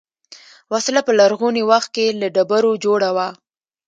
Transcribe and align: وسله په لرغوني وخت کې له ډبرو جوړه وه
وسله 0.73 1.01
په 1.07 1.11
لرغوني 1.19 1.63
وخت 1.71 1.89
کې 1.95 2.05
له 2.19 2.27
ډبرو 2.35 2.71
جوړه 2.83 3.09
وه 3.15 3.27